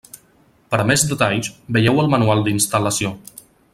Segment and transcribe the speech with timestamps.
[0.71, 3.13] Per a més detalls, veieu el Manual d'instal·lació.